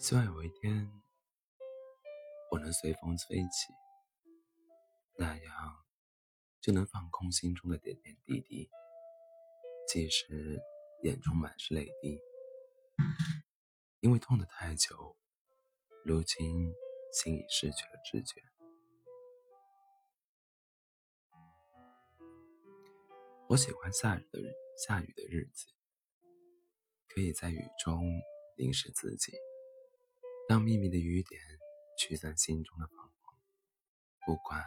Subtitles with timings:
[0.00, 0.90] 希望有一天，
[2.50, 3.70] 我能随风飞起，
[5.18, 5.84] 那样
[6.58, 8.70] 就能放空心中的点点滴滴，
[9.86, 10.58] 即使
[11.02, 12.18] 眼中满是泪滴，
[14.00, 15.18] 因为痛得太久，
[16.02, 16.72] 如今
[17.12, 18.42] 心已失去了知觉。
[23.50, 24.40] 我喜欢下雨的，
[24.78, 25.66] 下雨的日子，
[27.06, 28.02] 可以在雨中
[28.56, 29.34] 淋湿自己。
[30.50, 31.40] 让秘密的雨点
[31.96, 33.38] 驱散心中的彷徨，
[34.26, 34.66] 不管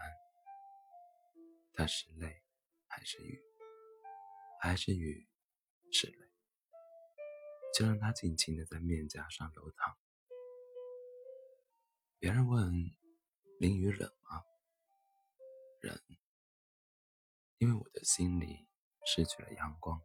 [1.74, 2.42] 它是泪
[2.88, 3.44] 还是雨，
[4.62, 5.28] 还是雨
[5.92, 6.30] 是泪，
[7.78, 9.98] 就让它尽情的在面颊上流淌。
[12.18, 12.72] 别人问
[13.60, 14.42] 淋雨冷吗？
[15.82, 16.02] 冷，
[17.58, 18.70] 因为我的心里
[19.06, 20.02] 失去了阳光。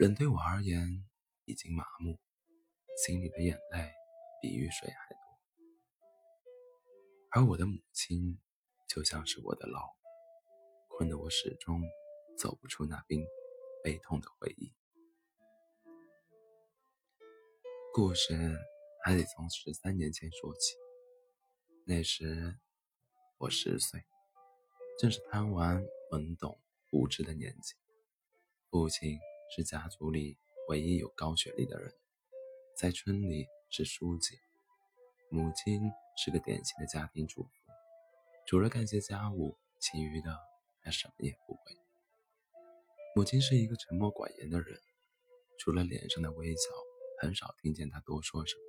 [0.00, 1.08] 冷对我而言
[1.44, 2.18] 已经麻木，
[3.06, 4.01] 心里的眼泪。
[4.42, 5.20] 比雨水还多，
[7.30, 8.40] 而我的母亲
[8.88, 9.94] 就像是我的牢，
[10.88, 11.80] 困得我始终
[12.36, 13.24] 走不出那冰
[13.84, 14.74] 悲痛的回忆。
[17.94, 18.58] 故事
[19.04, 20.74] 还得从十三年前说起，
[21.84, 22.58] 那时
[23.38, 24.02] 我十岁，
[24.98, 27.76] 正是贪玩、懵懂、无知的年纪。
[28.70, 29.20] 父亲
[29.54, 31.94] 是家族里唯一有高学历的人，
[32.76, 33.46] 在村里。
[33.74, 34.38] 是书记，
[35.30, 35.80] 母亲
[36.14, 37.48] 是个典型的家庭主妇，
[38.46, 40.38] 除了干些家务，其余的
[40.82, 41.74] 她什么也不会。
[43.16, 44.78] 母亲是一个沉默寡言的人，
[45.58, 46.68] 除了脸上的微笑，
[47.18, 48.62] 很少听见她多说什么。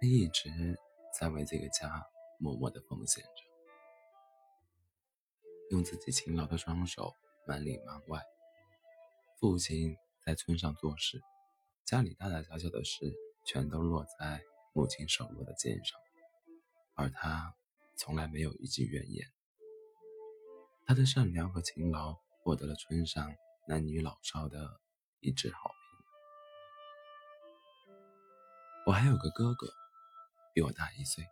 [0.00, 0.50] 她一直
[1.18, 2.06] 在为这个家
[2.38, 3.42] 默默的奉献着，
[5.70, 7.12] 用自己勤劳的双手
[7.44, 8.22] 忙里忙外。
[9.40, 11.20] 父亲在村上做事，
[11.84, 13.12] 家里大大小小的事。
[13.44, 14.42] 全都落在
[14.72, 16.00] 母亲手落的肩上，
[16.94, 17.54] 而他
[17.96, 19.26] 从来没有一句怨言。
[20.86, 23.34] 他的善良和勤劳获得了村上
[23.68, 24.80] 男女老少的
[25.20, 25.74] 一致好评。
[28.86, 29.66] 我还有个哥哥，
[30.54, 31.24] 比我大一岁，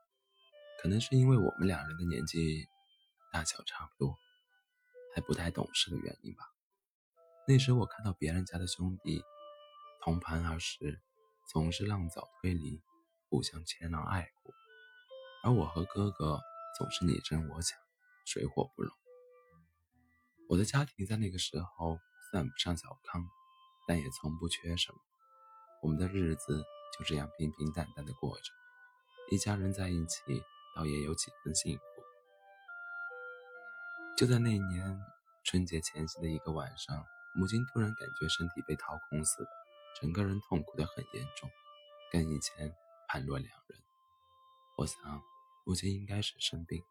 [0.80, 2.66] 可能是因为我们两人的年纪
[3.32, 4.16] 大小差不多，
[5.14, 6.44] 还不太懂事的原因吧。
[7.48, 9.22] 那时我看到别人家的兄弟
[10.02, 11.00] 同盘而食。
[11.52, 12.80] 总是浪早推离，
[13.28, 14.54] 互相谦让爱护，
[15.44, 16.40] 而我和哥哥
[16.78, 17.78] 总是你争我抢，
[18.24, 18.90] 水火不容。
[20.48, 21.98] 我的家庭在那个时候
[22.30, 23.22] 算不上小康，
[23.86, 24.98] 但也从不缺什么。
[25.82, 26.64] 我们的日子
[26.98, 28.44] 就这样平平淡淡的过着，
[29.30, 30.22] 一家人在一起，
[30.74, 31.82] 倒也有几分幸福。
[34.16, 34.98] 就在那年
[35.44, 39.61] 春节前夕的一个晚上，母亲突然感觉身体被掏空似的。
[40.00, 41.50] 整个人痛苦的很严重，
[42.10, 42.74] 跟以前
[43.08, 43.80] 判若两人。
[44.76, 45.22] 我想，
[45.64, 46.82] 母亲应该是生病。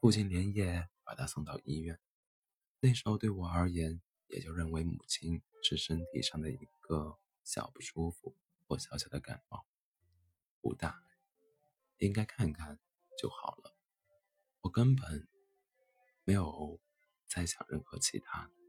[0.00, 1.98] 父亲连夜把她送到医院。
[2.80, 8.34] 那时候对我而言，也就认为母亲是身体上的一个小不舒服
[8.66, 9.64] 或小小的感冒，
[10.60, 11.02] 不大，
[11.98, 12.78] 应该看看
[13.18, 13.74] 就好了。
[14.62, 15.28] 我根本
[16.24, 16.80] 没有
[17.26, 18.59] 再想任何其他的。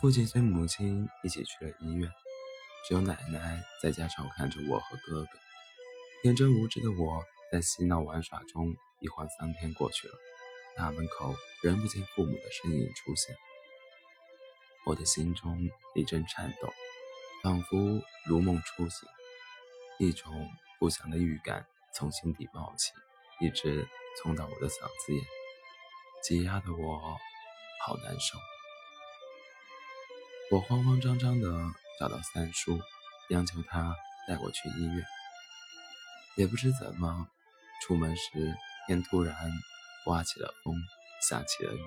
[0.00, 2.10] 父亲随母亲一起去了医院，
[2.88, 5.28] 只有奶奶在家照看着我和哥哥。
[6.22, 7.22] 天真无知的我
[7.52, 10.14] 在嬉闹玩耍中，一晃三天过去了，
[10.74, 13.36] 大门口仍不见父母的身影出现。
[14.86, 16.72] 我的心中一阵颤抖，
[17.42, 17.76] 仿佛
[18.26, 19.06] 如梦初醒，
[19.98, 20.32] 一种
[20.78, 22.92] 不祥的预感从心底冒起，
[23.38, 23.86] 一直
[24.22, 25.22] 冲到我的嗓子眼，
[26.22, 27.18] 挤压的我
[27.84, 28.38] 好难受。
[30.52, 31.48] 我慌慌张张地
[32.00, 32.80] 找到三叔，
[33.28, 33.94] 央求他
[34.26, 35.04] 带我去医院。
[36.34, 37.28] 也不知怎么，
[37.80, 39.32] 出门时天突然
[40.04, 40.74] 刮起了风，
[41.22, 41.80] 下起了雨。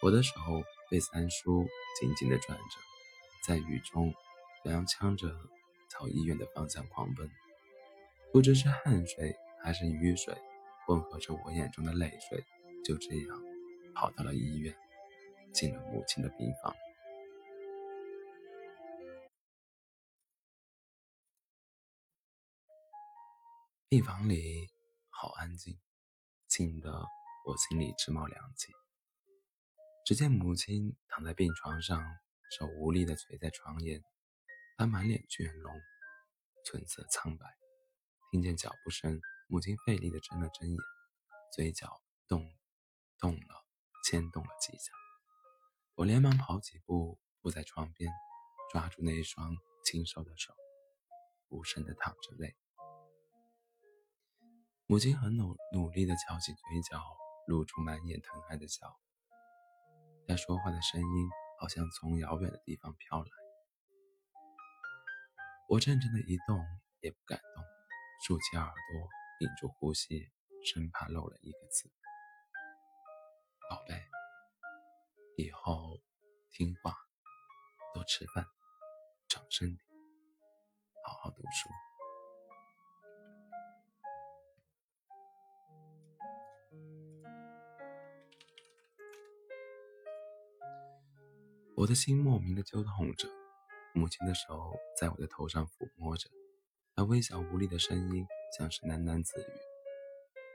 [0.00, 0.32] 我的手
[0.88, 1.66] 被三叔
[1.98, 2.78] 紧紧地攥着，
[3.44, 4.14] 在雨中
[4.64, 5.28] 踉跄着
[5.88, 7.28] 朝医院的方向狂奔。
[8.32, 10.32] 不知是汗水还是雨水，
[10.86, 12.44] 混合着我眼中的泪水，
[12.84, 13.42] 就这样
[13.92, 14.72] 跑到了医院，
[15.52, 16.72] 进了母亲的病房。
[23.88, 24.68] 病房里
[25.10, 25.78] 好安静，
[26.48, 27.06] 静得
[27.46, 28.72] 我心里直冒凉气。
[30.04, 32.04] 只见母亲躺在病床上，
[32.50, 34.02] 手无力地垂在床沿，
[34.76, 35.72] 她满脸倦容，
[36.64, 37.46] 唇色苍白。
[38.32, 40.76] 听见脚步声，母亲费力地睁了睁眼，
[41.54, 42.44] 嘴角动
[43.20, 43.64] 动了，
[44.02, 44.92] 牵动了几下。
[45.94, 48.10] 我连忙跑几步，伏在床边，
[48.72, 50.52] 抓住那一双清瘦的手，
[51.50, 52.56] 无声地淌着泪。
[54.88, 57.02] 母亲很努努力地翘起嘴角，
[57.48, 58.96] 露出满眼疼爱的笑。
[60.28, 61.28] 她说话的声音
[61.58, 63.30] 好像从遥远的地方飘来。
[65.68, 66.64] 我怔怔的一动
[67.00, 67.64] 也不敢动，
[68.24, 69.08] 竖起耳朵，
[69.40, 70.30] 屏住呼吸，
[70.64, 71.90] 生怕漏了一个字。
[73.68, 74.00] 宝贝，
[75.36, 76.00] 以后
[76.52, 76.94] 听话，
[77.92, 78.46] 多吃饭，
[79.28, 79.82] 长身体，
[81.04, 81.68] 好好读书。
[91.78, 93.28] 我的心莫名的揪痛着，
[93.92, 96.30] 母亲的手在我的头上抚摸着，
[96.94, 98.26] 那微小无力的声音
[98.56, 99.52] 像是喃喃自语，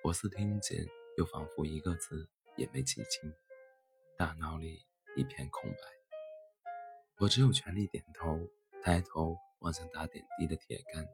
[0.03, 0.83] 我似听见，
[1.19, 2.27] 又仿佛一个字
[2.57, 3.31] 也没记清，
[4.17, 4.83] 大脑里
[5.15, 5.77] 一片空白。
[7.19, 8.39] 我只有全力点头，
[8.81, 11.07] 抬头望向打点滴的铁杆，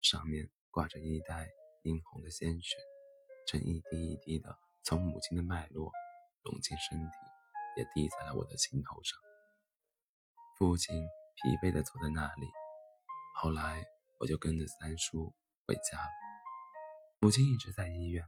[0.00, 1.48] 上面挂着一袋
[1.84, 2.78] 殷红的鲜血，
[3.46, 5.92] 正一滴一滴的从母亲的脉络
[6.42, 7.16] 融进身体，
[7.76, 9.16] 也滴在了我的心头上。
[10.62, 10.94] 父亲
[11.34, 12.46] 疲惫地坐在那里。
[13.34, 13.84] 后来，
[14.20, 15.34] 我就跟着三叔
[15.66, 16.08] 回家了。
[17.18, 18.24] 母亲一直在医院，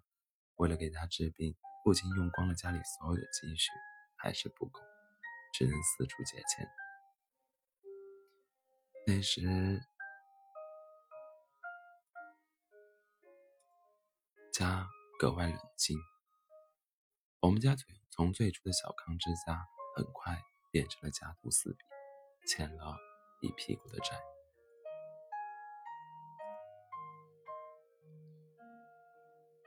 [0.56, 1.54] 为了给他治病，
[1.84, 3.70] 父亲用光了家里所有的积蓄，
[4.16, 4.80] 还是不够，
[5.52, 6.68] 只能四处借钱。
[9.06, 9.80] 那时，
[14.52, 14.88] 家
[15.20, 15.96] 格外冷清。
[17.42, 17.76] 我们家
[18.10, 19.64] 从最初的小康之家，
[19.94, 20.36] 很快
[20.72, 21.93] 变成了家徒四壁。
[22.46, 22.96] 欠了
[23.40, 24.20] 一屁股的债。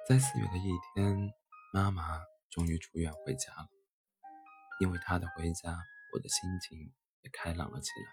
[0.08, 1.34] 在四月的一天，
[1.74, 3.68] 妈妈终于出院回家了。
[4.80, 5.78] 因为她的回家，
[6.14, 6.94] 我的心情
[7.24, 8.06] 也开朗了起来。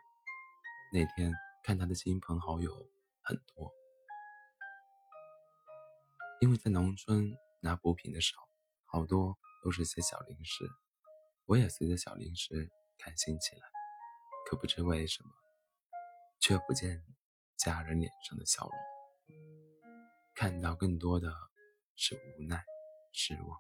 [0.93, 1.33] 那天
[1.63, 2.73] 看她的亲朋好友
[3.23, 3.73] 很多，
[6.41, 8.49] 因为在农村拿补品的少，
[8.87, 10.65] 好多都是些小零食。
[11.47, 13.74] 我也随着小零食开心起来。
[14.47, 15.31] 可不知为什么，
[16.41, 17.03] 却不见
[17.57, 18.73] 家人脸上的笑容，
[20.35, 21.33] 看到更多的
[21.97, 22.63] 是无奈、
[23.13, 23.59] 失望。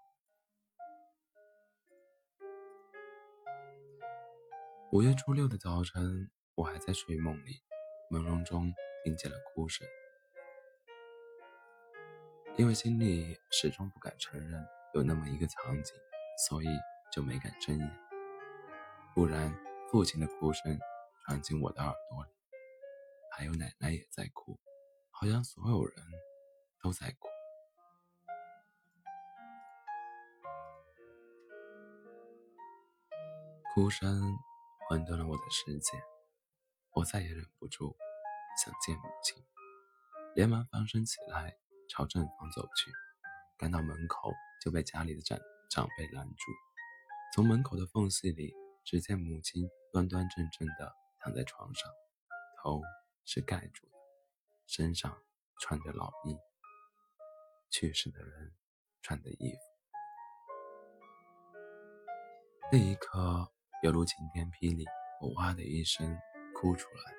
[4.92, 7.62] 五月初六的早晨，我还在睡梦里，
[8.10, 8.72] 朦胧中
[9.02, 9.86] 听见了哭声。
[12.56, 15.96] 因为心里始终不敢承认有那么一个场景，
[16.46, 16.66] 所以
[17.10, 17.98] 就没敢睁眼，
[19.14, 19.52] 不然。
[19.90, 20.78] 父亲的哭声
[21.24, 22.30] 传进我的耳朵里，
[23.30, 24.58] 还有奶奶也在哭，
[25.10, 25.94] 好像所有人
[26.82, 27.28] 都在哭。
[33.72, 34.36] 哭声
[34.88, 36.02] 混沌了我的世界，
[36.92, 37.96] 我再也忍不住
[38.64, 39.44] 想见母亲，
[40.34, 41.56] 连忙翻身起来
[41.88, 42.90] 朝正房走去，
[43.56, 45.38] 赶到门口就被家里的长
[45.70, 46.52] 长辈拦住，
[47.32, 48.63] 从门口的缝隙里。
[48.84, 51.90] 只见母亲端端正正地躺在床上，
[52.62, 52.82] 头
[53.24, 53.92] 是盖住的，
[54.66, 55.22] 身上
[55.58, 56.36] 穿着老衣，
[57.70, 58.54] 去世的人
[59.00, 59.58] 穿的衣服。
[62.70, 63.50] 那一刻，
[63.82, 64.84] 犹如晴天霹雳，
[65.20, 66.18] 我哇的一声
[66.54, 67.14] 哭出来：“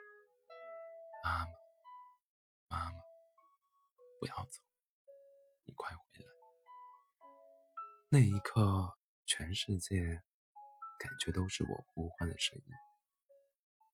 [1.26, 1.52] 妈妈，
[2.68, 3.00] 妈妈，
[4.20, 4.62] 不要走，
[5.66, 6.30] 你快回来！”
[8.10, 10.22] 那一刻，全世界。
[11.06, 12.74] 感觉都是我呼唤的声音。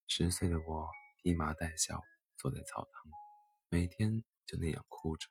[0.08, 2.02] 十岁的我披麻戴孝，
[2.38, 3.12] 坐在草堂，
[3.68, 5.28] 每天就那样哭着。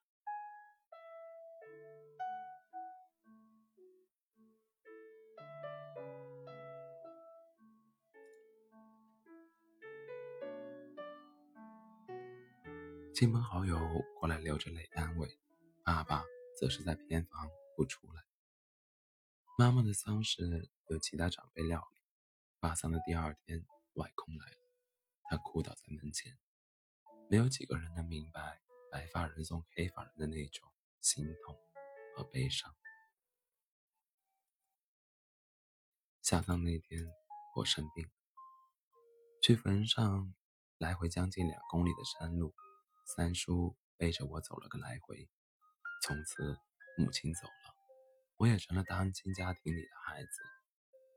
[13.14, 13.78] 亲朋好友
[14.18, 15.26] 过来流着泪安慰，
[15.82, 16.24] 爸爸
[16.58, 18.29] 则是在偏房不出来。
[19.60, 21.96] 妈妈的丧事由其他长辈料理。
[22.60, 23.62] 发丧的第二天，
[23.92, 24.56] 外公来了，
[25.24, 26.38] 他哭倒在门前。
[27.28, 28.58] 没有几个人能明白
[28.90, 30.66] 白发人送黑发人的那种
[31.02, 31.54] 心痛
[32.16, 32.74] 和悲伤。
[36.22, 37.06] 下葬那天，
[37.54, 38.10] 我生病，
[39.42, 40.34] 去坟上
[40.78, 42.54] 来回将近两公里的山路，
[43.04, 45.28] 三叔背着我走了个来回。
[46.02, 46.56] 从此，
[46.96, 47.59] 母亲走了。
[48.40, 50.30] 我也成了单亲家庭里的孩子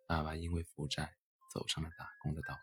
[0.09, 1.15] 爸爸因为负债
[1.53, 2.59] 走上了打工的道路。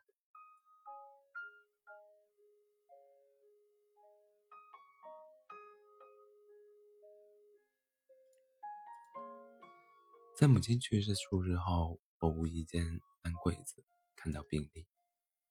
[10.37, 13.83] 在母亲去世数日后我无意间翻柜子
[14.15, 14.87] 看到病历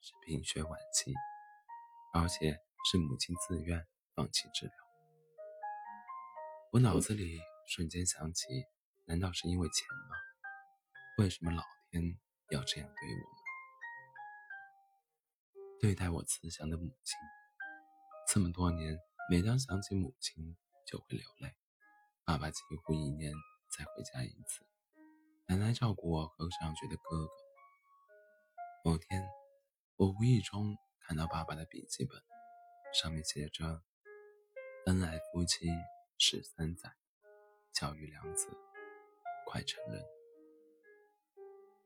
[0.02, 1.12] 是贫血晚期
[2.14, 2.60] 而且
[2.92, 4.76] 是母亲自愿放弃治疗。
[6.74, 8.46] 我脑子里瞬间想起
[9.10, 10.16] 难道是因为钱吗？
[11.18, 12.16] 为什么老天
[12.52, 13.26] 要这样对我们？
[15.82, 17.18] 对待我慈祥的母亲，
[18.32, 21.56] 这么多年，每当想起母亲就会流泪。
[22.24, 23.34] 爸爸几乎一年
[23.72, 24.64] 才回家一次。
[25.48, 27.32] 奶奶照顾我和上学的哥哥。
[28.86, 29.28] 某天，
[29.96, 32.22] 我无意中看到爸爸的笔记本，
[32.94, 33.82] 上面写着
[34.86, 35.66] ：“恩爱夫妻
[36.20, 36.94] 十三载，
[37.74, 38.56] 教育两子，
[39.50, 40.00] 快成人。”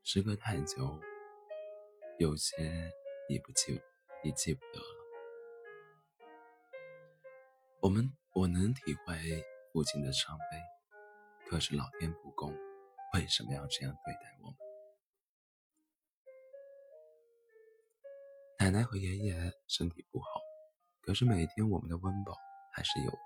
[0.03, 0.99] 时隔太久，
[2.19, 2.91] 有些
[3.29, 3.81] 已不记，
[4.21, 4.85] 已记不得了。
[7.79, 10.43] 我们，我能体会父亲的伤悲，
[11.49, 12.53] 可是老天不公。
[13.13, 14.57] 为什么要这样对待我们？
[18.59, 20.41] 奶奶和爷爷身体不好，
[21.01, 22.35] 可是每天我们的温饱
[22.73, 23.17] 还是有的。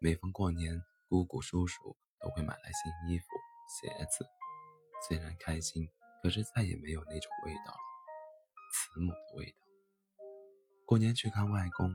[0.00, 3.26] 每逢过年，姑姑叔叔都会买来新衣服、
[3.72, 4.26] 鞋子。
[5.08, 5.88] 虽然开心，
[6.22, 7.80] 可是再也没有那种味道了，
[8.72, 9.58] 慈母的味道。
[10.86, 11.92] 过年去看外公，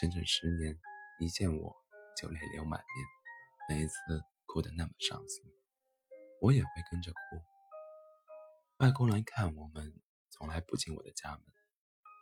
[0.00, 0.74] 整整十年，
[1.20, 1.76] 一见我
[2.16, 3.06] 就泪流满面，
[3.68, 3.94] 每一次
[4.46, 5.44] 哭得那么伤心。
[6.40, 7.18] 我也会跟着哭。
[8.78, 11.42] 外公来看我们，从来不进我的家门，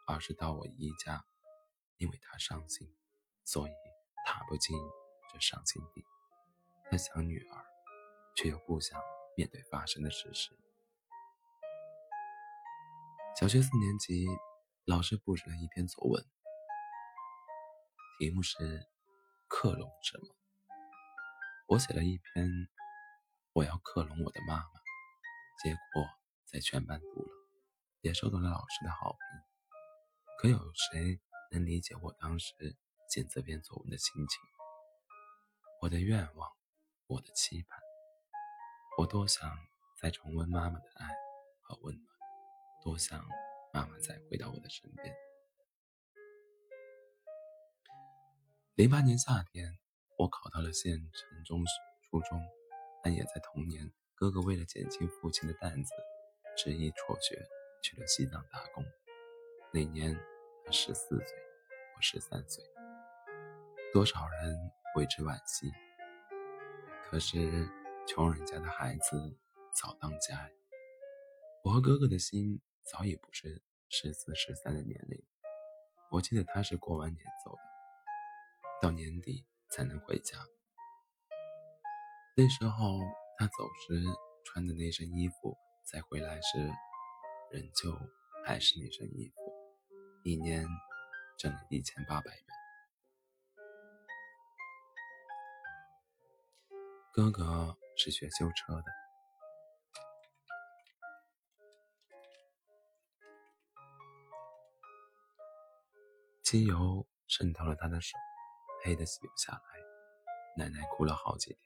[0.08, 1.24] 而是到我姨家，
[1.98, 2.94] 因为他伤心，
[3.44, 3.72] 所以
[4.26, 4.76] 踏不进
[5.32, 6.04] 这伤心地。
[6.90, 7.64] 他想女儿，
[8.36, 9.02] 却又不想
[9.36, 10.50] 面对发生的事实。
[13.40, 14.26] 小学四年级，
[14.84, 16.24] 老师布置了一篇作文，
[18.18, 18.86] 题目是
[19.48, 20.36] “克隆什么”。
[21.66, 22.48] 我写了一篇。
[23.52, 24.64] 我要克隆我的妈妈，
[25.64, 26.04] 结果
[26.44, 27.30] 在全班读了，
[28.02, 29.18] 也受到了老师的好评。
[30.36, 31.18] 可有谁
[31.50, 32.52] 能理解我当时
[33.08, 34.38] 写这篇作文的心情？
[35.80, 36.50] 我的愿望，
[37.06, 37.80] 我的期盼，
[38.98, 39.58] 我多想
[40.00, 41.06] 再重温妈妈的爱
[41.60, 42.06] 和温暖，
[42.82, 43.22] 多想
[43.70, 45.14] 妈妈再回到我的身边。
[48.74, 49.78] 零八年夏天，
[50.16, 51.62] 我考到了县城中
[52.08, 52.40] 初中。
[53.02, 55.92] 但也在同年，哥哥为了减轻父亲的担子，
[56.56, 57.46] 执意辍学
[57.82, 58.82] 去了西藏打工。
[59.72, 60.18] 那年
[60.64, 61.38] 他十四岁，
[61.94, 62.64] 我十三岁，
[63.92, 64.58] 多少人
[64.96, 65.70] 为之惋惜。
[67.04, 67.68] 可是
[68.06, 69.36] 穷人家的孩子
[69.74, 70.48] 早当家，
[71.64, 75.20] 我和哥哥的心早已不是十四十三的年龄。
[76.12, 77.58] 我记得他是过完年走的，
[78.80, 80.38] 到年底才能回家。
[82.36, 83.00] 那时候
[83.38, 84.04] 他走时
[84.44, 86.58] 穿的那身衣服，再回来时
[87.50, 87.92] 仍旧
[88.44, 89.34] 还是那身衣服，
[90.22, 90.64] 一年
[91.36, 92.44] 挣了一千八百元。
[97.12, 98.84] 哥哥是学修车的，
[106.42, 108.18] 机油渗透了他的手，
[108.84, 109.60] 黑的洗不下来，
[110.56, 111.58] 奶奶哭了好几天。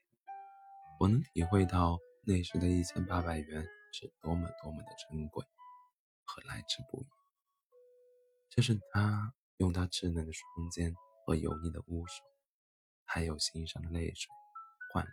[0.99, 5.45] 我能体会到那时的一千八百元是多么多么的珍贵
[6.23, 7.07] 和来之不易。
[8.49, 10.95] 这是他用他稚嫩的双肩
[11.25, 12.23] 和油腻的污手，
[13.03, 14.31] 还有心上的泪水
[14.93, 15.11] 换来。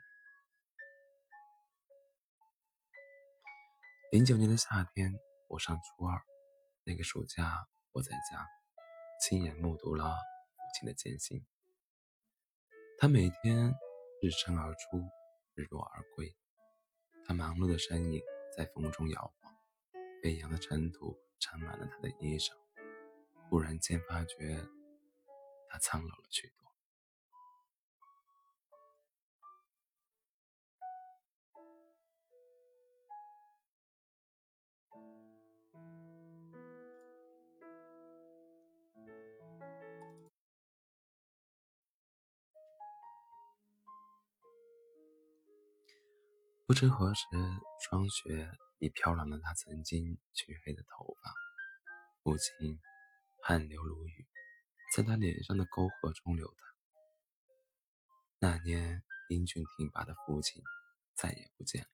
[4.10, 5.12] 零九年的夏天，
[5.48, 6.22] 我上初二，
[6.84, 8.48] 那个暑假我在家，
[9.20, 11.44] 亲眼目睹了父亲的艰辛。
[12.96, 13.74] 他每天
[14.22, 15.02] 日升而出。
[15.54, 16.36] 日落而归，
[17.26, 18.22] 他忙碌的身影
[18.56, 19.52] 在风中摇晃，
[20.22, 22.52] 飞扬的尘土沾满了他的衣裳。
[23.50, 24.64] 忽然间发觉，
[25.68, 26.67] 他苍老了许多。
[46.68, 47.24] 不知何时，
[47.80, 51.32] 霜雪已飘乱了他曾经黢黑的头发。
[52.22, 52.78] 父亲
[53.42, 54.26] 汗流如雨，
[54.94, 56.56] 在他脸上的沟壑中流淌。
[58.38, 60.62] 那年英俊挺拔的父亲
[61.14, 61.88] 再也不见了。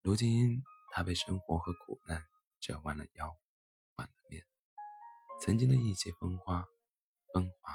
[0.00, 2.24] 如今他被生活和苦难
[2.58, 3.36] 折弯了腰，
[3.94, 4.46] 换了面。
[5.42, 6.66] 曾经的意气风发，
[7.34, 7.74] 风华，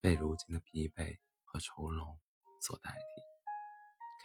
[0.00, 2.18] 被如今的疲惫和愁容
[2.60, 3.17] 所代替。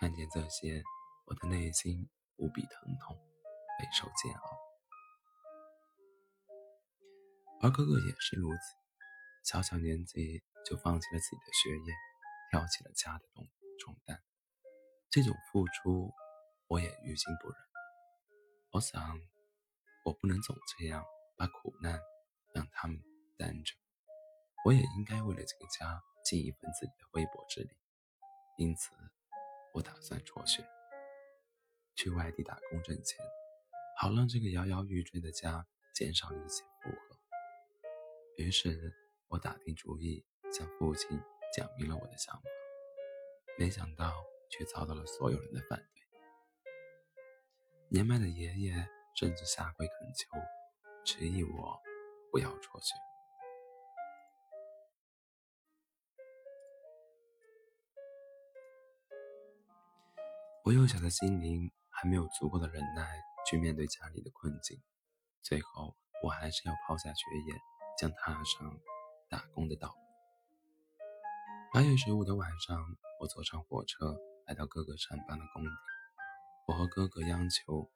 [0.04, 0.84] 看见这些，
[1.28, 3.16] 我的内心无比疼痛，
[3.80, 4.60] 备受煎熬。
[7.62, 8.60] 而哥哥也是如此，
[9.46, 11.94] 小小年纪就放弃了自己的学业，
[12.52, 13.48] 挑起了家的重
[13.80, 14.22] 重担。
[15.10, 16.12] 这种付出，
[16.68, 17.58] 我也于心不忍。
[18.74, 19.18] 我想，
[20.04, 21.06] 我不能总这样
[21.38, 21.98] 把苦难
[22.54, 23.02] 让他们
[23.38, 23.74] 担着，
[24.66, 27.70] 我也应该为了这个家尽一份自己的微薄之力。
[28.58, 28.92] 因此，
[29.74, 30.64] 我打算辍学，
[31.96, 33.20] 去外地打工挣钱，
[33.98, 35.66] 好让这个摇摇欲坠的家
[35.96, 37.18] 减少一些负荷。
[38.38, 38.94] 于是
[39.28, 41.20] 我打定主意向父亲
[41.52, 42.42] 讲明了我的想法，
[43.58, 44.14] 没想到
[44.50, 46.04] 却遭到了所有人的反对。
[47.90, 50.38] 年迈的爷爷甚至下跪恳求，
[51.04, 51.82] 执意我
[52.32, 52.94] 不要辍学。
[60.64, 64.82] 我幼小的心灵还没有足够的忍耐去面对家里的困境，
[65.42, 67.60] 最后我还是要抛下学业。
[67.96, 68.80] 将踏上
[69.30, 69.96] 打工的道路。
[71.72, 74.18] 八月十五的晚上，我坐上火车
[74.48, 75.70] 来到哥哥上班的工地。
[76.68, 77.92] 我和哥哥央求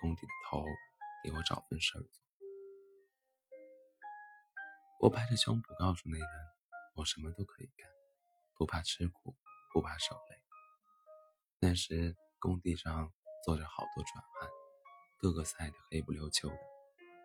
[0.00, 0.64] 工地的头
[1.22, 2.24] 给我找份事儿做。
[5.00, 6.28] 我拍着胸脯告诉那人，
[6.94, 7.86] 我什么都可以干，
[8.56, 9.36] 不怕吃苦，
[9.74, 10.16] 不怕受。
[11.66, 13.12] 那时工地上
[13.44, 14.48] 坐着好多壮汉，
[15.18, 16.56] 个个晒得黑不溜秋的。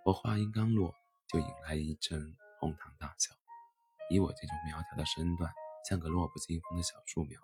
[0.03, 0.95] 我话音刚落。
[1.27, 3.33] 就引来一阵哄堂大笑。
[4.09, 5.53] 以我这种苗条的身段，
[5.87, 7.39] 像个弱不禁风的小树苗。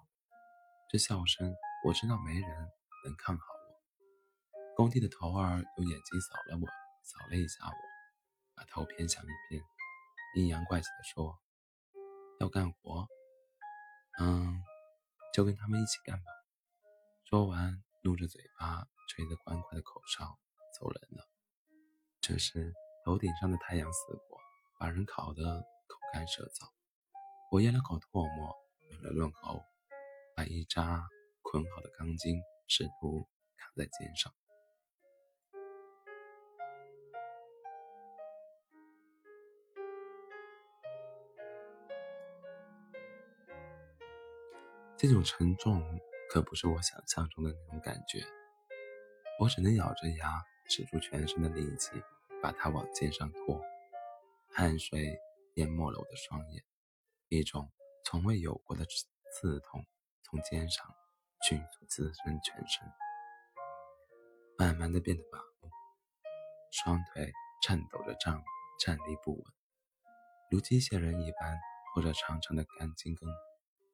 [0.89, 2.49] 这笑声，我知道没人
[3.05, 4.75] 能看好我。
[4.75, 6.67] 工地的头儿用眼睛扫了我，
[7.03, 7.71] 扫了一下我，
[8.55, 9.63] 把头偏向一边，
[10.35, 11.39] 阴阳怪气地说
[12.41, 13.07] ：“要干活？
[14.19, 14.61] 嗯，
[15.33, 16.25] 就跟他们一起干吧。”
[17.29, 20.39] 说完，怒着嘴巴，吹着欢快的口哨，
[20.79, 21.27] 走人了。
[22.21, 22.73] 这时。
[23.03, 24.37] 头顶上的太阳似火，
[24.77, 26.69] 把人烤得口干舌燥。
[27.51, 28.53] 我咽了口唾沫，
[28.89, 29.61] 润了润喉，
[30.35, 31.07] 把一扎
[31.41, 33.25] 捆好的钢筋试图
[33.57, 34.33] 扛在肩上。
[44.97, 45.81] 这种沉重
[46.37, 48.23] 可不是我想象中的那种感觉。
[49.39, 51.91] 我只能咬着牙，使出全身的力气。
[52.39, 53.59] 把它往肩上拖，
[54.53, 55.17] 汗水
[55.55, 56.63] 淹没了我的双眼，
[57.29, 57.71] 一种
[58.05, 59.83] 从未有过的刺痛
[60.23, 60.85] 从肩上
[61.41, 62.87] 迅速滋生全身，
[64.55, 65.71] 慢慢的变得麻木，
[66.71, 67.31] 双腿
[67.63, 68.39] 颤抖着站
[68.79, 69.43] 站立不稳，
[70.51, 71.57] 如机械人一般
[71.91, 73.27] 拖着长长的钢筋根，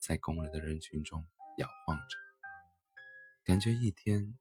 [0.01, 1.25] 在工人的人群中
[1.59, 2.22] 摇晃着，
[3.45, 4.39] 感觉一天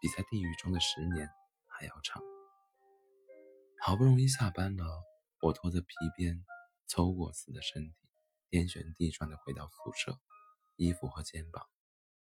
[0.00, 1.28] 比在地狱中的十年
[1.66, 2.22] 还要长。
[3.80, 5.02] 好不容易下班了，
[5.42, 6.44] 我拖着皮鞭
[6.86, 7.96] 抽过似的身体，
[8.48, 10.20] 天旋地转地回到宿舍，
[10.76, 11.66] 衣服和肩膀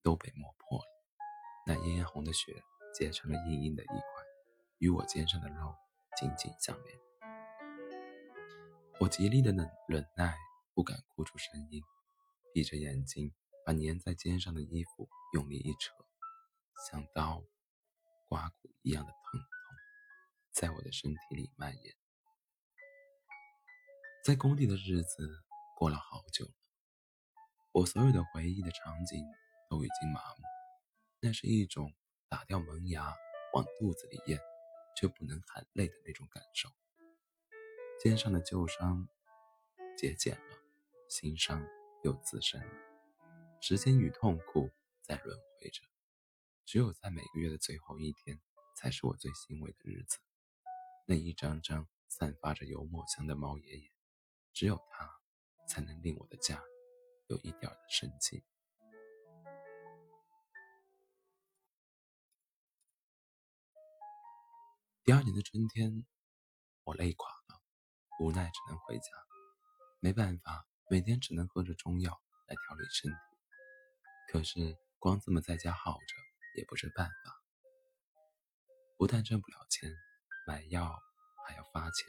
[0.04, 0.84] 都被磨破了，
[1.66, 2.62] 那嫣红的血
[2.94, 4.04] 结成了硬硬的一块，
[4.78, 5.74] 与我肩上的肉
[6.16, 6.96] 紧紧相连。
[9.00, 10.36] 我极力的忍忍耐，
[10.74, 11.82] 不敢哭出声音，
[12.52, 13.34] 闭着眼睛，
[13.66, 15.94] 把粘在肩上的衣服用力一扯，
[16.88, 17.42] 像刀
[18.28, 19.48] 刮骨一样的疼痛。
[20.52, 21.94] 在我的身体里蔓延。
[24.24, 25.42] 在工地的日子
[25.76, 26.52] 过了好久了，
[27.72, 29.24] 我所有的回忆的场景
[29.68, 30.42] 都已经麻木。
[31.20, 31.94] 那是一种
[32.28, 33.14] 打掉门牙
[33.54, 34.40] 往肚子里咽，
[34.96, 36.68] 却不能含泪的那种感受。
[38.00, 39.06] 肩上的旧伤
[39.96, 40.56] 结茧了，
[41.08, 41.64] 新伤
[42.02, 42.74] 又滋生了。
[43.60, 44.70] 时间与痛苦
[45.10, 45.82] 在轮回着，
[46.64, 48.40] 只有在每个月的最后一天，
[48.76, 50.18] 才是我最欣慰的日子。
[51.04, 53.90] 那一张张散发着油墨香的猫爷爷，
[54.52, 55.10] 只有他
[55.66, 56.62] 才能令我的家
[57.26, 58.44] 有一点的生机。
[65.02, 66.06] 第二年的春天，
[66.84, 67.60] 我累垮了，
[68.20, 69.06] 无奈只能回家。
[69.98, 73.16] 没办法，每天只能喝着中药来调理身体。
[74.32, 76.14] 可是光这么在家耗着
[76.58, 77.42] 也不是办法，
[78.98, 79.90] 不但挣不了钱。
[80.46, 80.98] 买药
[81.46, 82.08] 还要花钱，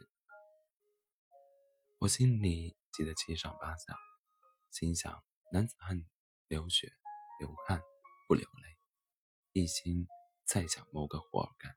[2.00, 3.96] 我心里急得七上八下，
[4.72, 6.06] 心想：男子汉
[6.48, 6.92] 流血
[7.40, 7.82] 流汗
[8.28, 8.78] 不流泪，
[9.54, 10.08] 一心
[10.46, 11.74] 再想谋个活儿干，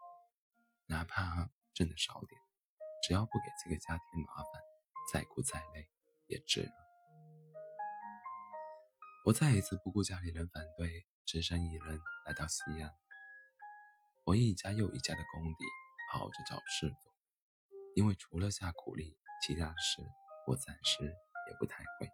[0.86, 2.40] 哪怕挣的少点，
[3.06, 4.62] 只要不给这个家添麻烦，
[5.12, 5.88] 再苦再累
[6.26, 6.83] 也值了。
[9.26, 12.92] 我再一次不顾家里人反对，只身一人来到西安。
[14.24, 15.64] 我一家又一家的工地
[16.12, 17.10] 跑着找事做，
[17.94, 20.02] 因为除了下苦力，其他的事
[20.46, 22.10] 我暂时也不太会。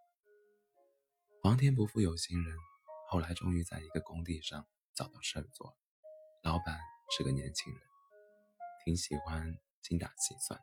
[1.42, 2.56] 皇天不负有心人，
[3.08, 5.76] 后来终于在一个工地上找到事儿做，
[6.44, 6.78] 老板
[7.10, 7.82] 是个年轻人，
[8.84, 10.60] 挺喜欢精打细算。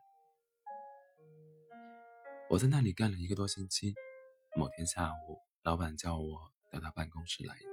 [2.48, 3.94] 我在那里干了一个多星期。
[4.56, 7.72] 某天下午，老板叫我到他办公室来一趟。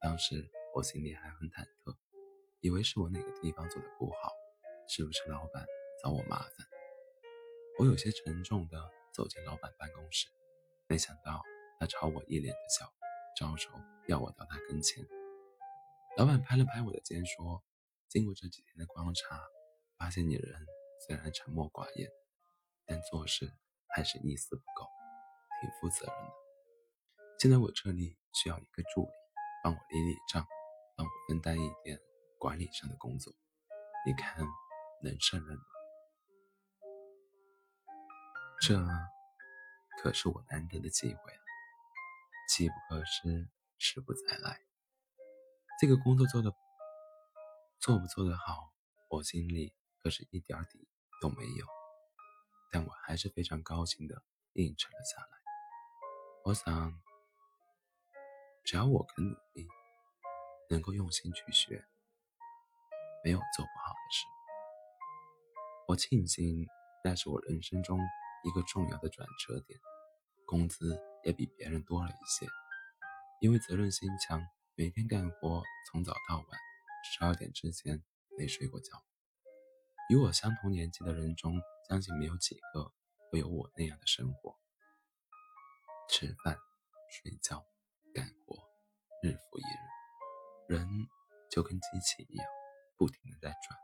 [0.00, 1.96] 当时我心里还很忐忑，
[2.60, 4.32] 以为是我哪个地方做的不好，
[4.88, 5.66] 是不是老板
[6.02, 6.50] 找我麻烦？
[7.78, 10.28] 我有些沉重地走进老板办公室，
[10.86, 11.42] 没想到
[11.78, 12.92] 他朝我一脸的笑，
[13.36, 13.70] 招手
[14.06, 15.04] 要我到他跟前。
[16.16, 17.62] 老板拍了拍我的肩说
[18.08, 19.42] ：“经过这几天的观察，
[19.98, 20.66] 发现你人
[21.06, 22.08] 虽然沉默寡言，
[22.86, 23.52] 但做事……”
[23.96, 24.88] 还是一丝不苟，
[25.60, 26.43] 挺负责任的。
[27.38, 29.10] 现在我这里需要一个助理，
[29.62, 30.46] 帮我理理账，
[30.96, 32.00] 帮我分担一点
[32.38, 33.34] 管理上的工作。
[34.06, 34.46] 你看，
[35.02, 35.62] 能胜任吗？
[38.60, 38.78] 这
[40.00, 41.40] 可是我难得的机会啊！
[42.48, 44.60] 机不可失，时不再来。
[45.80, 46.54] 这个工作做的
[47.78, 48.72] 做不做得好，
[49.10, 50.88] 我心里可是一点底
[51.20, 51.66] 都没有。
[52.70, 54.22] 但我还是非常高兴的
[54.54, 55.28] 应承了下来。
[56.44, 57.00] 我想，
[58.64, 59.66] 只要我肯努力，
[60.70, 61.84] 能够用心去学，
[63.22, 64.24] 没有做不好的事。
[65.86, 66.66] 我庆幸
[67.04, 68.00] 那是我人生中
[68.42, 69.78] 一个重要的转折点，
[70.46, 72.46] 工资也比别人多了一些。
[73.40, 74.40] 因为责任心强，
[74.74, 76.46] 每天干活从早到晚，
[77.04, 78.02] 十二点之前
[78.38, 79.04] 没睡过觉。
[80.08, 81.60] 与我相同年纪的人中。
[81.86, 82.94] 相信没有几个
[83.30, 84.58] 会有我那样的生活：
[86.08, 86.56] 吃饭、
[87.10, 87.62] 睡觉、
[88.14, 88.54] 干活，
[89.24, 90.86] 日复一日，人
[91.50, 92.46] 就跟机器一样，
[92.96, 93.76] 不停的在转。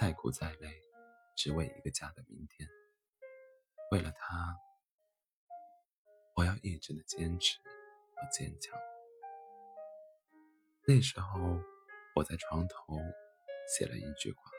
[0.00, 0.82] 再苦再累，
[1.36, 2.66] 只为一个家的明天。
[3.90, 4.58] 为了他，
[6.34, 7.58] 我要一直的坚持
[8.14, 8.74] 和坚强。
[10.86, 11.60] 那时候，
[12.14, 12.96] 我在床头
[13.68, 14.50] 写了一句话。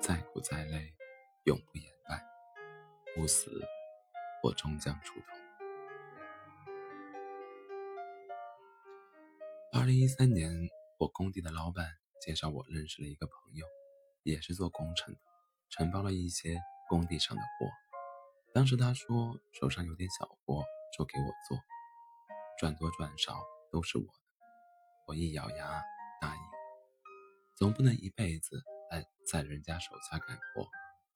[0.00, 0.94] 再苦再累，
[1.46, 2.24] 永不言败。
[3.16, 3.50] 不死，
[4.44, 5.43] 我终将出头。
[9.84, 10.50] 二零一三年，
[10.98, 11.86] 我工地的老板
[12.18, 13.66] 介绍我认识了一个朋友，
[14.22, 15.20] 也是做工程的，
[15.68, 17.68] 承包了一些工地上的活。
[18.54, 20.64] 当时他说手上有点小活，
[20.96, 21.58] 说给我做，
[22.58, 24.10] 赚多赚少都是我的。
[25.06, 25.82] 我一咬牙
[26.18, 26.42] 答应，
[27.54, 28.64] 总不能一辈子。
[28.90, 30.66] 在在人家手下干活，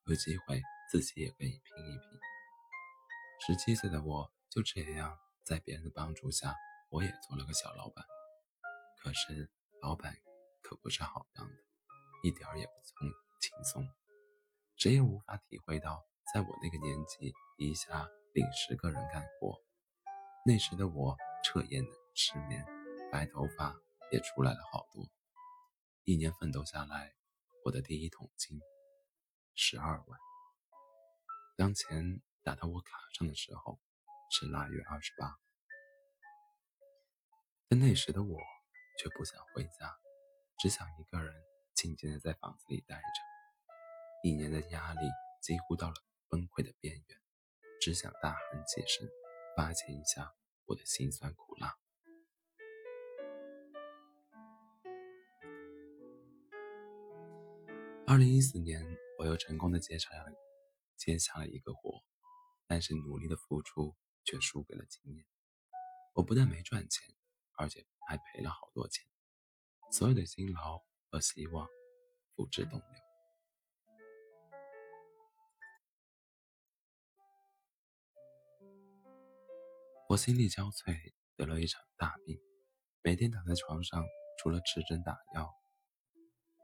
[0.05, 0.61] 有机会
[0.93, 2.21] 自己也可以拼一拼。
[3.47, 6.55] 十七岁的我就这样在别人的帮助下，
[6.91, 8.05] 我也做了个小老板。
[8.99, 10.17] 可是老板
[10.63, 11.55] 可不是好当的，
[12.23, 13.89] 一点儿也不轻轻松。
[14.77, 19.61] 谁也无法体会到，在我那个年纪，一下领十个人干活。
[20.45, 21.81] 那时的我彻夜
[22.15, 22.65] 失眠，
[23.11, 23.75] 白头发
[24.11, 25.09] 也出来了好多。
[26.05, 27.15] 一年奋斗下来。
[27.65, 28.59] 我的第一桶金，
[29.55, 30.19] 十二万。
[31.55, 33.79] 当钱打到我卡上的时候，
[34.31, 35.37] 是腊月二十八。
[37.69, 38.41] 但那时的我
[38.99, 39.97] 却不想回家，
[40.59, 41.33] 只想一个人
[41.75, 43.03] 静静的在房子里待着。
[44.25, 45.01] 一年的压力
[45.41, 45.95] 几乎到了
[46.29, 47.19] 崩溃的边缘，
[47.81, 49.09] 只想大喊几声，
[49.57, 50.35] 发泄一下
[50.67, 51.79] 我的辛酸苦辣。
[58.05, 58.85] 二零一四年，
[59.19, 60.33] 我又成功的接下了
[60.97, 62.03] 接下了一个活，
[62.67, 65.25] 但是努力的付出却输给了经验。
[66.15, 67.15] 我不但没赚钱，
[67.57, 69.07] 而且还赔了好多钱。
[69.93, 71.69] 所有的辛劳和希望
[72.35, 73.03] 付之东流。
[80.09, 82.41] 我心力交瘁，得了一场大病，
[83.03, 84.03] 每天躺在床上，
[84.39, 85.55] 除了吃针打药，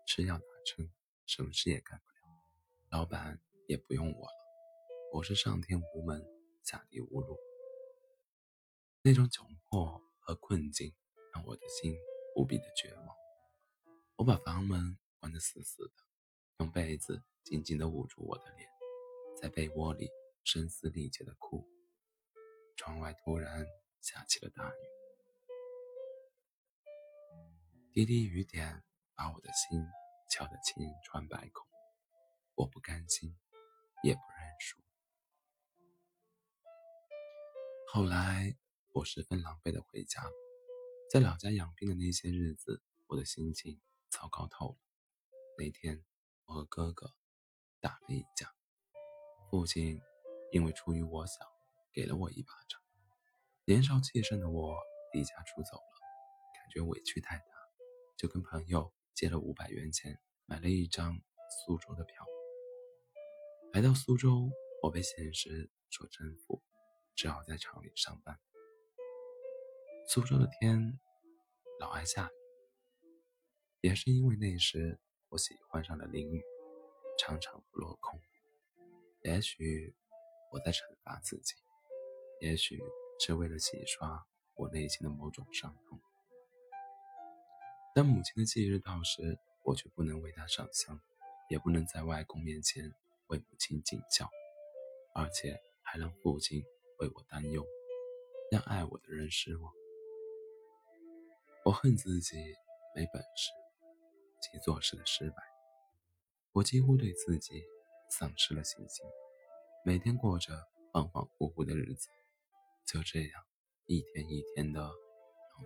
[0.07, 0.91] 吃药打针。
[1.27, 4.35] 什么事也干不了，老板也不用我了，
[5.13, 6.23] 我是上天无门，
[6.63, 7.39] 下地无路。
[9.03, 10.95] 那种窘迫和困境
[11.35, 11.95] 让我的心
[12.37, 13.17] 无比的绝望。
[14.17, 15.95] 我把房门关得死死的，
[16.61, 18.69] 用被子紧紧地捂住我的脸，
[19.43, 20.09] 在被窝里
[20.45, 21.69] 声嘶力竭地哭。
[22.77, 23.67] 窗外突然
[24.01, 24.79] 下起了大雨，
[27.93, 28.83] 滴滴雨点
[29.15, 29.85] 把我的心。
[30.31, 31.69] 敲得千疮百孔，
[32.57, 33.37] 我不甘心，
[34.03, 34.83] 也不认输。
[37.87, 38.57] 后来，
[38.95, 40.29] 我十分狼狈的回家。
[41.11, 44.79] 在老家养病的那些日子，我的心情糟糕透了。
[45.57, 46.05] 那天，
[46.47, 47.15] 我和哥哥
[47.81, 48.53] 打了一架，
[49.49, 50.01] 父亲
[50.51, 51.35] 因为出于我小，
[51.93, 52.81] 给了我一巴掌。
[53.65, 54.77] 年少气盛的我
[55.13, 56.01] 离家出走了，
[56.55, 57.45] 感觉委屈太大，
[58.17, 61.17] 就跟朋友借了五百元钱，买了一张
[61.65, 62.27] 苏州的票。
[63.73, 64.51] 来到苏州，
[64.83, 66.63] 我被现实所征服，
[67.15, 68.41] 只好在厂里上班。
[70.07, 70.99] 苏州的天
[71.81, 73.09] 老爱下雨，
[73.81, 74.99] 也是因为那时
[75.31, 76.45] 我喜欢上了淋雨，
[77.19, 78.21] 常常不落空。
[79.23, 79.95] 也许
[80.53, 81.55] 我在惩罚自己，
[82.41, 82.83] 也许
[83.19, 85.99] 是为了洗刷我内心的某种伤痛。
[87.95, 91.01] 当母亲的忌日到时，我却不能为她上香，
[91.49, 92.93] 也不能在外公面前
[93.29, 94.31] 为母亲尽孝，
[95.15, 96.63] 而且还让父亲
[96.99, 97.67] 为我担忧，
[98.51, 99.73] 让爱我的人失望。
[101.65, 102.37] 我恨自己
[102.95, 103.51] 没本事，
[104.43, 105.37] 及做事的失败。
[106.53, 107.65] 我几乎对自己
[108.11, 109.07] 丧失了信心，
[109.83, 110.53] 每天过着
[110.93, 112.11] 恍恍惚惚的日子，
[112.85, 113.47] 就这样
[113.87, 114.93] 一天一天的浪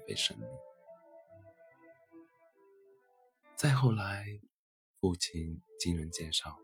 [0.06, 0.48] 费生命。
[3.56, 4.24] 再后来，
[5.00, 6.56] 父亲经人介绍，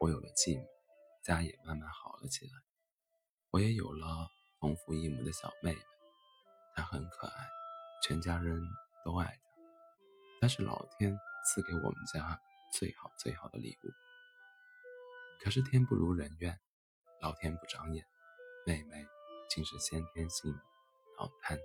[0.00, 0.66] 我有了继母，
[1.22, 2.52] 家也慢慢好了起来。
[3.52, 5.80] 我也有了同父异母的小妹妹，
[6.74, 7.59] 她很可爱。
[8.02, 8.62] 全家人
[9.04, 9.26] 都爱
[10.40, 12.40] 他，他是老天赐给我们家
[12.72, 13.88] 最好最好的礼物。
[15.42, 16.58] 可是天不如人愿，
[17.20, 18.04] 老天不长眼，
[18.66, 19.06] 妹妹
[19.48, 20.52] 竟是先天性
[21.18, 21.58] 脑瘫。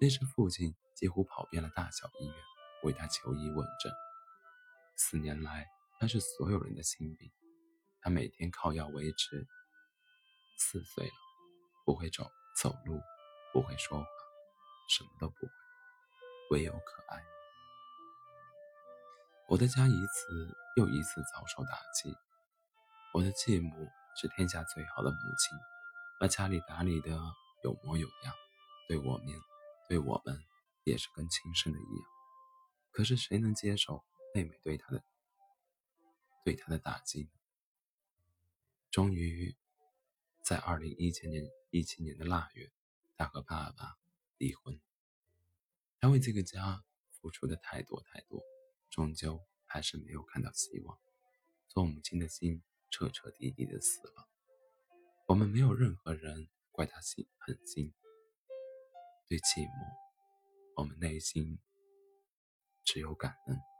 [0.00, 2.34] 那时父亲几乎跑遍了大小医院，
[2.82, 3.92] 为她求医问诊。
[4.96, 5.66] 四年来，
[5.98, 7.30] 她是所有人的心病。
[8.00, 9.46] 她每天靠药维持。
[10.56, 11.12] 四岁了，
[11.84, 13.00] 不会走走路，
[13.52, 14.06] 不会说话。
[14.88, 17.24] 什么都不会，唯有可爱。
[19.48, 22.14] 我的家一次又一次遭受打击。
[23.12, 23.70] 我的继母
[24.16, 25.56] 是天下最好的母亲，
[26.18, 27.10] 把家里打理的
[27.62, 28.34] 有模有样，
[28.88, 29.26] 对我们
[29.88, 30.42] 对我们
[30.84, 32.04] 也是跟亲生的一样。
[32.90, 35.04] 可是谁能接受妹妹对她的
[36.44, 37.28] 对她的打击呢？
[38.90, 39.56] 终于，
[40.42, 42.72] 在二零一七年一七年的腊月，
[43.16, 43.96] 她和爸爸。
[44.38, 44.80] 离婚，
[46.00, 48.42] 他为这个家付出的太多太多，
[48.90, 50.98] 终究还是没有看到希望。
[51.68, 54.28] 做母亲的心彻彻底底的死了。
[55.26, 57.92] 我们没有任何人怪他心狠心，
[59.26, 59.96] 对寂寞，
[60.76, 61.58] 我们内心
[62.84, 63.73] 只有感恩。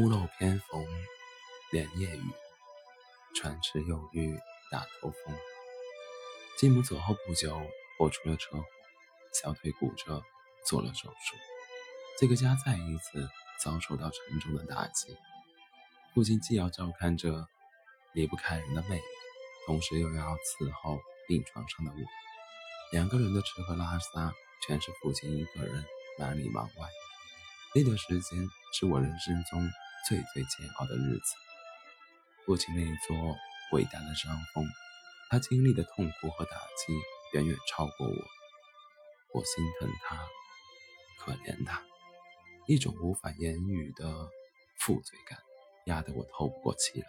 [0.00, 0.82] 屋漏偏逢
[1.70, 2.22] 连夜雨，
[3.36, 4.34] 船迟又遇
[4.70, 5.36] 大头风。
[6.56, 7.60] 继母走后不久，
[7.98, 8.64] 我出了车祸，
[9.34, 10.22] 小腿骨折，
[10.66, 11.36] 做了手术。
[12.18, 13.28] 这个家再一次
[13.62, 15.14] 遭受到沉重的打击。
[16.14, 17.46] 父亲既要照看着
[18.14, 19.02] 离不开人的妹妹，
[19.66, 21.98] 同时又要伺候病床上的我，
[22.92, 24.32] 两个人的吃喝拉撒
[24.66, 25.84] 全是父亲一个人
[26.18, 26.88] 忙里忙外。
[27.74, 29.70] 那段时间是我人生中。
[30.08, 31.34] 最最煎熬的日子，
[32.44, 33.36] 父亲那座
[33.72, 34.64] 伟大的山峰，
[35.28, 36.92] 他经历的痛苦和打击
[37.34, 38.24] 远远超过我。
[39.32, 40.26] 我心疼他，
[41.20, 41.84] 可怜他，
[42.66, 44.28] 一种无法言语的
[44.80, 45.38] 负罪感
[45.86, 47.06] 压得我透不过气来。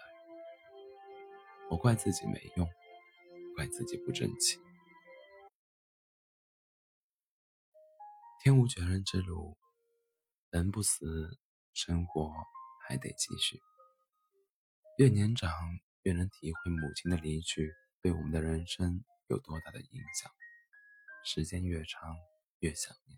[1.70, 2.70] 我怪自己没用，
[3.56, 4.60] 怪自己不争气。
[8.44, 9.58] 天无绝人之路，
[10.50, 11.40] 人不死，
[11.74, 12.32] 生活。
[12.92, 13.62] 还得继续。
[14.98, 15.50] 越年长，
[16.02, 20.30] 越能体会母亲的离去对我们的人生有多大的影响。
[21.24, 22.18] 时间越长，
[22.60, 23.18] 越想念。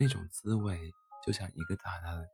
[0.00, 0.80] 那种滋味，
[1.24, 2.28] 就像一个大大的、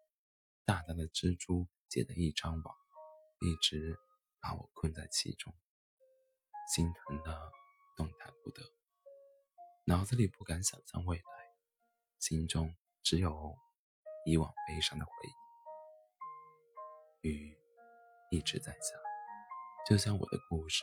[0.64, 2.74] 大大的蜘蛛结的一张网，
[3.40, 3.98] 一直
[4.40, 5.54] 把我困在其中，
[6.74, 7.52] 心疼的
[7.94, 8.62] 动弹不得。
[9.84, 11.22] 脑子里不敢想象未来，
[12.18, 13.54] 心中只有
[14.24, 15.41] 以往悲伤的回忆。
[17.22, 17.56] 雨
[18.32, 18.96] 一直在下，
[19.88, 20.82] 就像我的故事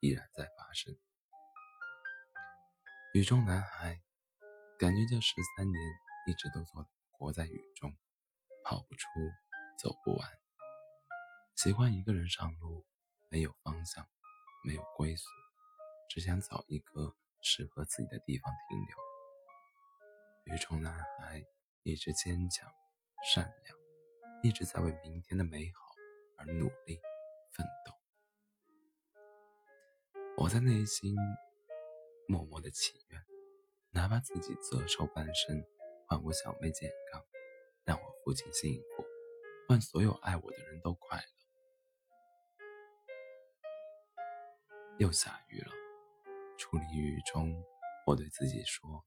[0.00, 0.94] 依然在发生。
[3.14, 4.02] 雨中男孩，
[4.78, 5.82] 感觉这十三年
[6.26, 7.90] 一直都活活在雨中，
[8.64, 9.08] 跑不出，
[9.82, 10.30] 走不完。
[11.56, 12.84] 喜欢一个人上路，
[13.30, 14.06] 没有方向，
[14.66, 15.24] 没有归宿，
[16.10, 20.54] 只想找一个适合自己的地方停留。
[20.54, 21.42] 雨中男孩
[21.82, 22.70] 一直坚强、
[23.32, 23.81] 善良，
[24.42, 25.94] 一直在为明天的美好
[26.36, 27.00] 而努力
[27.52, 27.92] 奋斗。
[30.36, 31.14] 我在内心
[32.26, 33.22] 默默的祈愿，
[33.90, 35.64] 哪怕自己折寿半生，
[36.08, 37.24] 换我小妹健康，
[37.84, 39.04] 让我父亲幸福，
[39.68, 41.24] 换所有爱我的人都快乐。
[44.98, 45.70] 又下雨了，
[46.58, 47.64] 处理雨中，
[48.06, 49.04] 我对自己说：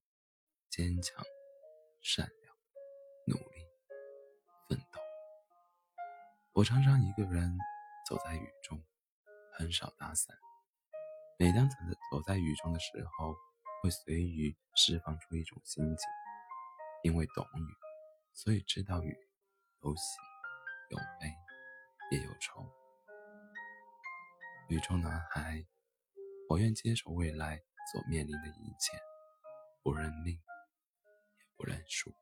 [0.69, 1.25] 坚强、
[2.01, 2.44] 善良、
[6.55, 7.57] 我常常一个人
[8.07, 8.81] 走在雨中，
[9.57, 10.33] 很少打伞。
[11.37, 11.75] 每当走
[12.09, 13.35] 走在雨中的时候，
[13.83, 16.09] 会随雨释放出一种心情。
[17.03, 17.75] 因为懂雨，
[18.31, 19.13] 所以知道雨
[19.81, 20.03] 有喜
[20.91, 21.27] 有悲，
[22.11, 22.65] 也有愁。
[24.69, 25.65] 雨中男孩。
[26.47, 27.57] 我愿接受未来
[27.91, 28.97] 所面临的一切，
[29.83, 32.13] 不认命，也不认输。